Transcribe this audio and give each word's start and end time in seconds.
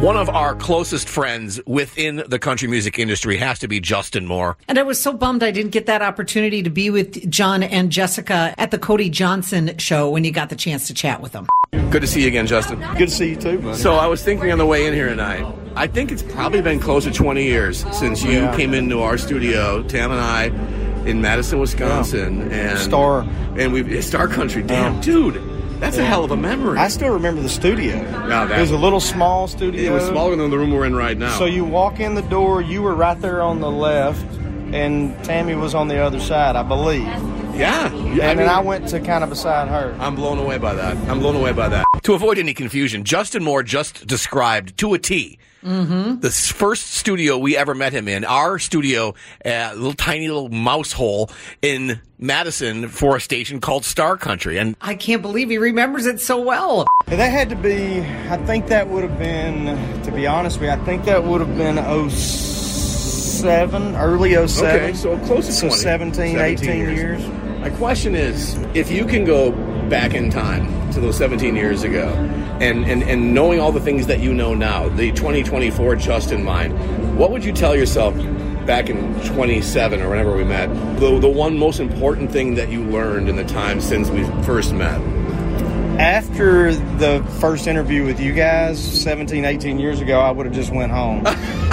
One 0.00 0.16
of 0.16 0.30
our 0.30 0.54
closest 0.54 1.10
friends 1.10 1.60
within 1.66 2.22
the 2.26 2.38
country 2.38 2.66
music 2.68 2.98
industry 2.98 3.36
has 3.36 3.58
to 3.58 3.68
be 3.68 3.80
Justin 3.80 4.24
Moore. 4.26 4.56
And 4.66 4.78
I 4.78 4.82
was 4.82 4.98
so 4.98 5.12
bummed 5.12 5.42
I 5.42 5.50
didn't 5.50 5.72
get 5.72 5.84
that 5.86 6.00
opportunity 6.00 6.62
to 6.62 6.70
be 6.70 6.88
with 6.88 7.30
John 7.30 7.62
and 7.62 7.92
Jessica 7.92 8.54
at 8.56 8.70
the 8.70 8.78
Cody 8.78 9.10
Johnson 9.10 9.76
show 9.76 10.08
when 10.08 10.24
you 10.24 10.30
got 10.30 10.48
the 10.48 10.56
chance 10.56 10.86
to 10.86 10.94
chat 10.94 11.20
with 11.20 11.32
them. 11.32 11.48
Good 11.90 12.00
to 12.00 12.06
see 12.06 12.22
you 12.22 12.28
again, 12.28 12.46
Justin. 12.46 12.80
Good 12.96 13.08
to 13.10 13.14
see 13.14 13.30
you 13.30 13.36
too, 13.36 13.58
buddy. 13.58 13.76
So 13.76 13.94
I 13.96 14.06
was 14.06 14.24
thinking 14.24 14.50
on 14.50 14.56
the 14.58 14.64
way 14.64 14.86
in 14.86 14.94
here 14.94 15.08
tonight. 15.10 15.44
I 15.76 15.86
think 15.86 16.10
it's 16.12 16.22
probably 16.22 16.62
been 16.62 16.80
close 16.80 17.04
to 17.04 17.10
20 17.10 17.44
years 17.44 17.84
since 17.92 18.24
you 18.24 18.40
Yeah. 18.40 18.56
came 18.56 18.72
into 18.72 19.02
our 19.02 19.18
studio, 19.18 19.82
Tam 19.82 20.12
and 20.12 20.20
I, 20.20 20.44
in 21.06 21.20
Madison, 21.20 21.58
Wisconsin, 21.58 22.50
and 22.50 22.78
Star. 22.78 23.26
and 23.58 23.72
we 23.72 24.00
Star 24.00 24.28
Country. 24.28 24.62
Damn, 24.62 24.94
Yeah. 24.94 25.00
dude, 25.02 25.42
that's 25.80 25.96
a 25.98 26.04
hell 26.04 26.24
of 26.24 26.30
a 26.30 26.36
memory. 26.36 26.78
I 26.78 26.88
still 26.88 27.12
remember 27.14 27.40
the 27.42 27.48
studio. 27.48 27.96
That- 28.28 28.50
it 28.52 28.60
was 28.60 28.70
a 28.70 28.76
little 28.76 29.00
small 29.00 29.48
studio. 29.48 29.90
it 29.90 29.94
was 29.94 30.04
smaller 30.06 30.36
than 30.36 30.50
the 30.50 30.58
room 30.58 30.70
we're 30.72 30.84
in 30.86 30.94
right 30.94 31.16
now. 31.16 31.36
So 31.38 31.46
you 31.46 31.64
walk 31.64 31.98
in 32.00 32.14
the 32.14 32.22
door, 32.22 32.60
you 32.62 32.82
were 32.82 32.94
right 32.94 33.20
there 33.20 33.42
on 33.42 33.60
the 33.60 33.70
left, 33.70 34.24
and 34.72 35.22
Tammy 35.24 35.54
was 35.54 35.74
on 35.74 35.88
the 35.88 35.98
other 35.98 36.20
side, 36.20 36.54
I 36.56 36.62
believe. 36.62 37.08
yeah, 37.54 37.90
And 38.12 38.22
I 38.22 38.34
then 38.34 38.48
I 38.48 38.60
went 38.60 38.88
to 38.88 39.00
kind 39.00 39.22
of 39.22 39.30
beside 39.30 39.68
her. 39.68 39.96
I'm 40.00 40.14
blown 40.14 40.38
away 40.38 40.58
by 40.58 40.74
that. 40.74 40.96
I'm 41.08 41.20
blown 41.20 41.36
away 41.36 41.52
by 41.52 41.68
that. 41.68 41.84
To 42.02 42.14
avoid 42.14 42.38
any 42.38 42.54
confusion, 42.54 43.04
Justin 43.04 43.44
Moore 43.44 43.62
just 43.62 44.06
described 44.06 44.76
to 44.78 44.94
a 44.94 44.98
T 44.98 45.38
mm-hmm. 45.62 46.20
the 46.20 46.30
first 46.30 46.92
studio 46.92 47.38
we 47.38 47.56
ever 47.56 47.74
met 47.74 47.92
him 47.92 48.08
in. 48.08 48.24
Our 48.24 48.58
studio, 48.58 49.14
a 49.44 49.74
little 49.74 49.92
tiny 49.92 50.28
little 50.28 50.48
mouse 50.48 50.92
hole 50.92 51.30
in 51.62 52.00
Madison 52.18 52.88
for 52.88 53.16
a 53.16 53.20
station 53.20 53.60
called 53.60 53.84
Star 53.84 54.16
Country. 54.16 54.58
And 54.58 54.76
I 54.80 54.94
can't 54.94 55.22
believe 55.22 55.50
he 55.50 55.58
remembers 55.58 56.06
it 56.06 56.20
so 56.20 56.40
well. 56.40 56.86
That 57.06 57.30
had 57.30 57.48
to 57.50 57.56
be, 57.56 58.00
I 58.00 58.38
think 58.46 58.68
that 58.68 58.88
would 58.88 59.02
have 59.04 59.18
been, 59.18 60.02
to 60.04 60.12
be 60.12 60.26
honest 60.26 60.58
with 60.60 60.68
you, 60.68 60.72
I 60.74 60.84
think 60.84 61.04
that 61.04 61.24
would 61.24 61.40
have 61.40 61.56
been 61.56 61.76
07, 62.10 63.96
early 63.96 64.34
07. 64.46 64.76
Okay, 64.76 64.94
so 64.94 65.18
close 65.26 65.46
to 65.46 65.52
So 65.52 65.68
20. 65.68 65.82
17, 65.82 66.38
18 66.38 66.76
years. 66.76 66.98
years. 66.98 67.49
My 67.60 67.68
question 67.68 68.14
is, 68.14 68.54
if 68.72 68.90
you 68.90 69.04
can 69.04 69.26
go 69.26 69.52
back 69.90 70.14
in 70.14 70.30
time 70.30 70.90
to 70.92 71.00
those 71.00 71.18
17 71.18 71.54
years 71.54 71.82
ago, 71.82 72.08
and, 72.58 72.86
and, 72.86 73.02
and 73.02 73.34
knowing 73.34 73.60
all 73.60 73.70
the 73.70 73.80
things 73.80 74.06
that 74.06 74.20
you 74.20 74.32
know 74.32 74.54
now, 74.54 74.88
the 74.88 75.12
2024 75.12 75.96
Justin 75.96 76.42
mind, 76.42 77.18
what 77.18 77.30
would 77.30 77.44
you 77.44 77.52
tell 77.52 77.76
yourself 77.76 78.14
back 78.64 78.88
in 78.88 79.12
27 79.26 80.00
or 80.00 80.08
whenever 80.08 80.34
we 80.34 80.42
met? 80.42 80.68
The, 81.00 81.18
the 81.18 81.28
one 81.28 81.58
most 81.58 81.80
important 81.80 82.32
thing 82.32 82.54
that 82.54 82.70
you 82.70 82.82
learned 82.82 83.28
in 83.28 83.36
the 83.36 83.44
time 83.44 83.82
since 83.82 84.08
we 84.08 84.24
first 84.42 84.72
met? 84.72 84.98
After 86.00 86.72
the 86.72 87.22
first 87.40 87.66
interview 87.66 88.06
with 88.06 88.20
you 88.20 88.32
guys 88.32 88.82
17, 89.02 89.44
18 89.44 89.78
years 89.78 90.00
ago, 90.00 90.18
I 90.18 90.30
would 90.30 90.46
have 90.46 90.54
just 90.54 90.72
went 90.72 90.92
home. 90.92 91.26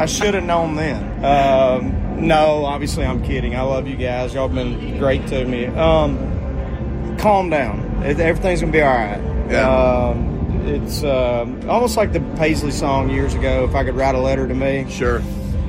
I 0.00 0.06
should 0.06 0.32
have 0.32 0.44
known 0.44 0.76
then. 0.76 1.22
Um, 1.22 2.26
no, 2.26 2.64
obviously 2.64 3.04
I'm 3.04 3.22
kidding. 3.22 3.54
I 3.54 3.60
love 3.60 3.86
you 3.86 3.96
guys. 3.96 4.32
Y'all 4.32 4.48
been 4.48 4.96
great 4.96 5.26
to 5.26 5.44
me. 5.44 5.66
Um, 5.66 7.18
calm 7.18 7.50
down. 7.50 8.02
Everything's 8.02 8.62
gonna 8.62 8.72
be 8.72 8.80
all 8.80 8.94
right. 8.94 9.20
Yeah. 9.50 9.68
Um, 9.68 10.62
it's 10.66 11.04
um 11.04 11.68
almost 11.68 11.98
like 11.98 12.14
the 12.14 12.20
Paisley 12.38 12.70
song 12.70 13.10
years 13.10 13.34
ago. 13.34 13.64
If 13.64 13.74
I 13.74 13.84
could 13.84 13.94
write 13.94 14.14
a 14.14 14.20
letter 14.20 14.48
to 14.48 14.54
me. 14.54 14.86
Sure. 14.88 15.20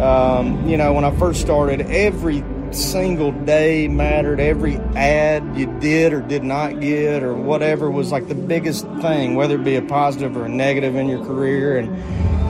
Um, 0.00 0.66
you 0.66 0.78
know, 0.78 0.94
when 0.94 1.04
I 1.04 1.14
first 1.18 1.42
started, 1.42 1.82
every 1.82 2.42
single 2.70 3.30
day 3.30 3.88
mattered. 3.88 4.40
Every 4.40 4.76
ad 4.96 5.54
you 5.54 5.66
did 5.80 6.14
or 6.14 6.22
did 6.22 6.44
not 6.44 6.80
get 6.80 7.22
or 7.22 7.34
whatever 7.34 7.90
was 7.90 8.10
like 8.10 8.28
the 8.28 8.34
biggest 8.34 8.86
thing, 9.02 9.34
whether 9.34 9.56
it 9.56 9.64
be 9.64 9.76
a 9.76 9.82
positive 9.82 10.34
or 10.34 10.46
a 10.46 10.48
negative 10.48 10.96
in 10.96 11.10
your 11.10 11.22
career. 11.26 11.76
And, 11.76 12.43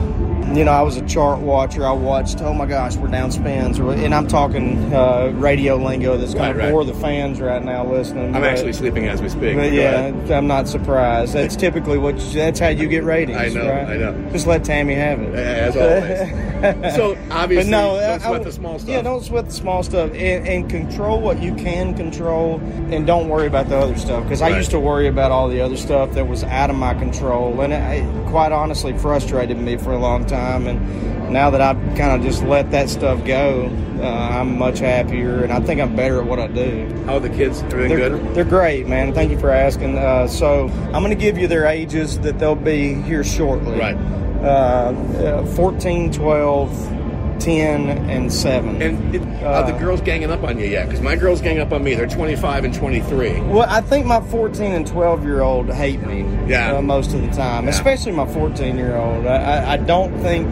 you 0.55 0.63
know, 0.63 0.71
I 0.71 0.81
was 0.81 0.97
a 0.97 1.05
chart 1.05 1.39
watcher. 1.39 1.85
I 1.85 1.91
watched, 1.91 2.41
oh 2.41 2.53
my 2.53 2.65
gosh, 2.65 2.95
we're 2.95 3.07
down 3.09 3.31
spins. 3.31 3.77
And 3.79 4.13
I'm 4.13 4.27
talking 4.27 4.93
uh, 4.93 5.31
radio 5.35 5.75
lingo 5.75 6.17
that's 6.17 6.33
going 6.33 6.55
Right, 6.57 6.69
to 6.69 6.75
right. 6.77 6.85
the 6.87 6.93
fans 6.95 7.39
right 7.41 7.63
now 7.63 7.85
listening. 7.85 8.35
I'm 8.35 8.41
but- 8.41 8.49
actually 8.51 8.73
sleeping 8.73 9.07
as 9.07 9.21
we 9.21 9.29
speak. 9.29 9.55
but 9.55 9.71
yeah. 9.71 10.11
I'm 10.31 10.47
not 10.47 10.67
surprised. 10.67 11.33
That's 11.33 11.55
typically 11.55 11.97
what 11.97 12.17
you, 12.19 12.33
that's 12.33 12.59
how 12.59 12.69
you 12.69 12.87
get 12.87 13.03
ratings. 13.03 13.37
I 13.37 13.49
know, 13.49 13.69
right? 13.69 13.87
I 13.87 13.97
know. 13.97 14.29
Just 14.31 14.47
let 14.47 14.63
Tammy 14.63 14.95
have 14.95 15.21
it. 15.21 15.35
As 15.35 15.75
always. 15.75 16.53
so 16.95 17.17
obviously, 17.31 17.55
But 17.71 17.77
no, 17.77 17.99
don't 17.99 18.21
sweat 18.21 18.41
I- 18.41 18.43
the 18.43 18.51
small 18.51 18.79
stuff. 18.79 18.89
Yeah, 18.89 19.01
don't 19.01 19.23
sweat 19.23 19.45
the 19.45 19.51
small 19.51 19.83
stuff, 19.83 20.11
and, 20.11 20.47
and 20.47 20.69
control 20.69 21.21
what 21.21 21.41
you 21.41 21.53
can 21.55 21.95
control, 21.95 22.59
and 22.91 23.05
don't 23.05 23.29
worry 23.29 23.47
about 23.47 23.69
the 23.69 23.77
other 23.77 23.97
stuff. 23.97 24.23
Because 24.23 24.41
I 24.41 24.49
used 24.57 24.71
to 24.71 24.79
worry 24.79 25.07
about 25.07 25.31
all 25.31 25.47
the 25.49 25.61
other 25.61 25.77
stuff 25.77 26.13
that 26.13 26.27
was 26.27 26.43
out 26.43 26.69
of 26.69 26.75
my 26.75 26.93
control, 26.93 27.59
and 27.61 27.73
it, 27.73 28.27
quite 28.27 28.51
honestly 28.51 28.97
frustrated 28.97 29.57
me 29.57 29.77
for 29.77 29.93
a 29.93 29.99
long 29.99 30.25
time. 30.25 30.67
And 30.67 31.14
now 31.29 31.49
that 31.49 31.61
I've 31.61 31.77
kind 31.97 32.11
of 32.11 32.21
just 32.21 32.43
let 32.43 32.71
that 32.71 32.89
stuff 32.89 33.23
go, 33.25 33.69
uh, 33.99 34.03
I'm 34.07 34.57
much 34.57 34.79
happier, 34.79 35.43
and 35.43 35.51
I 35.51 35.59
think 35.59 35.79
I'm 35.81 35.95
better 35.95 36.19
at 36.21 36.27
what 36.27 36.39
I 36.39 36.47
do. 36.47 36.87
How 37.05 37.15
are 37.15 37.19
the 37.19 37.29
kids? 37.29 37.61
Everything 37.63 37.97
They're, 37.97 38.09
good? 38.09 38.35
they're 38.35 38.43
great, 38.43 38.87
man. 38.87 39.13
Thank 39.13 39.31
you 39.31 39.39
for 39.39 39.49
asking. 39.51 39.97
Uh, 39.97 40.27
so 40.27 40.67
I'm 40.93 41.01
going 41.03 41.09
to 41.09 41.15
give 41.15 41.37
you 41.37 41.47
their 41.47 41.65
ages 41.65 42.19
that 42.19 42.37
they'll 42.39 42.55
be 42.55 42.93
here 42.93 43.23
shortly. 43.23 43.79
Right. 43.79 43.95
Uh, 44.43 44.93
uh, 45.41 45.45
14, 45.55 46.11
12, 46.11 46.91
10, 47.39 47.89
and 48.09 48.31
7. 48.31 48.81
And 48.81 49.15
it, 49.15 49.21
are 49.43 49.65
the 49.65 49.73
Uh, 49.75 49.79
girls 49.79 50.01
ganging 50.01 50.29
up 50.31 50.43
on 50.43 50.59
you 50.59 50.67
yet? 50.67 50.85
Because 50.85 51.01
my 51.01 51.15
girls 51.15 51.41
gang 51.41 51.59
up 51.59 51.71
on 51.73 51.83
me. 51.83 51.95
They're 51.95 52.05
25 52.07 52.63
and 52.65 52.73
23. 52.73 53.39
well, 53.41 53.65
I 53.67 53.81
think 53.81 54.05
my 54.05 54.21
14 54.21 54.71
and 54.73 54.85
12 54.85 55.23
year 55.23 55.41
old 55.41 55.71
hate 55.73 56.05
me 56.05 56.25
Yeah. 56.47 56.73
uh, 56.77 56.81
most 56.81 57.13
of 57.13 57.21
the 57.21 57.27
time, 57.29 57.63
Yeah. 57.65 57.71
especially 57.71 58.11
my 58.11 58.27
14 58.27 58.77
year 58.77 58.95
old. 58.95 59.25
I, 59.25 59.73
I 59.73 59.77
don't 59.77 60.15
think 60.19 60.47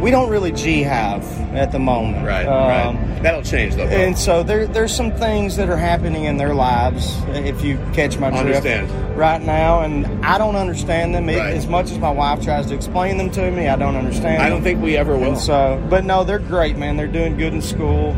we 0.00 0.10
don't 0.10 0.30
really 0.30 0.52
G 0.52 0.82
have 0.82 1.22
at 1.54 1.72
the 1.72 1.78
moment. 1.78 2.26
Right, 2.26 2.46
Um, 2.46 2.96
right. 2.96 3.22
That'll 3.22 3.42
change 3.42 3.74
though. 3.74 3.86
And 3.88 4.16
so 4.16 4.42
there, 4.42 4.66
there's 4.66 4.94
some 4.94 5.12
things 5.12 5.56
that 5.56 5.68
are 5.68 5.76
happening 5.76 6.24
in 6.24 6.36
their 6.38 6.54
lives, 6.54 7.16
if 7.28 7.62
you 7.62 7.76
catch 7.92 8.16
my 8.18 8.30
drift, 8.30 8.64
Understand. 8.66 9.16
right 9.18 9.42
now, 9.42 9.80
and 9.80 10.06
I 10.24 10.38
don't 10.38 10.56
understand 10.56 11.14
them. 11.14 11.26
Right. 11.26 11.38
As 11.54 11.66
much 11.66 11.90
as 11.90 11.98
my 11.98 12.10
wife 12.10 12.42
tries 12.42 12.66
to 12.66 12.74
explain 12.74 13.18
them 13.18 13.30
to 13.32 13.50
me, 13.50 13.68
I 13.68 13.76
don't 13.76 13.96
understand. 13.96 14.42
I 14.42 14.48
don't 14.48 14.58
them. 14.62 14.64
think 14.64 14.82
we 14.82 14.96
ever 14.96 15.16
will. 15.16 15.28
And 15.32 15.38
so, 15.38 15.84
but 15.90 16.04
no, 16.04 16.24
they're 16.24 16.38
great, 16.38 16.76
man. 16.78 16.96
They're 16.96 17.06
doing 17.06 17.36
good 17.36 17.52
in 17.52 17.60
school, 17.60 18.16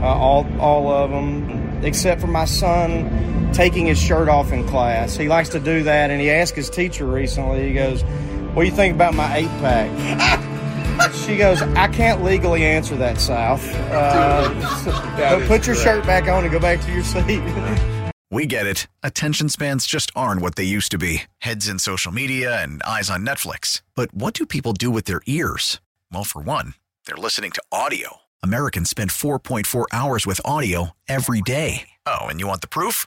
uh, 0.00 0.06
all 0.06 0.46
all 0.60 0.88
of 0.92 1.10
them, 1.10 1.80
except 1.82 2.20
for 2.20 2.28
my 2.28 2.44
son 2.44 3.50
taking 3.52 3.86
his 3.86 4.00
shirt 4.00 4.28
off 4.28 4.52
in 4.52 4.66
class. 4.68 5.16
He 5.16 5.28
likes 5.28 5.48
to 5.50 5.60
do 5.60 5.82
that, 5.84 6.10
and 6.10 6.20
he 6.20 6.30
asked 6.30 6.54
his 6.54 6.70
teacher 6.70 7.06
recently. 7.06 7.66
He 7.68 7.74
goes, 7.74 8.02
"What 8.54 8.62
do 8.64 8.68
you 8.68 8.74
think 8.74 8.94
about 8.94 9.14
my 9.14 9.36
eight 9.38 9.48
pack?" 9.60 9.90
She 11.26 11.36
goes, 11.36 11.62
I 11.62 11.88
can't 11.88 12.22
legally 12.22 12.64
answer 12.64 12.96
that, 12.96 13.20
South. 13.20 13.64
Uh, 13.90 14.48
That 15.16 15.32
but 15.34 15.42
is 15.42 15.48
put 15.48 15.66
your 15.66 15.74
great. 15.76 15.84
shirt 15.84 16.06
back 16.06 16.28
on 16.28 16.44
and 16.44 16.52
go 16.52 16.58
back 16.60 16.80
to 16.82 16.92
your 16.92 17.04
seat. 17.04 17.42
We 18.30 18.46
get 18.46 18.66
it. 18.66 18.88
Attention 19.04 19.48
spans 19.48 19.86
just 19.86 20.10
aren't 20.16 20.40
what 20.42 20.56
they 20.56 20.64
used 20.64 20.90
to 20.90 20.98
be 20.98 21.22
heads 21.38 21.68
in 21.68 21.78
social 21.78 22.10
media 22.10 22.60
and 22.60 22.82
eyes 22.82 23.08
on 23.08 23.24
Netflix. 23.24 23.82
But 23.94 24.12
what 24.12 24.34
do 24.34 24.44
people 24.44 24.72
do 24.72 24.90
with 24.90 25.04
their 25.04 25.20
ears? 25.26 25.80
Well, 26.12 26.24
for 26.24 26.42
one, 26.42 26.74
they're 27.06 27.16
listening 27.16 27.52
to 27.52 27.62
audio. 27.70 28.16
Americans 28.42 28.90
spend 28.90 29.10
4.4 29.10 29.84
hours 29.92 30.26
with 30.26 30.40
audio 30.44 30.90
every 31.06 31.42
day. 31.42 31.90
Oh, 32.06 32.22
and 32.26 32.40
you 32.40 32.48
want 32.48 32.60
the 32.60 32.66
proof? 32.66 33.06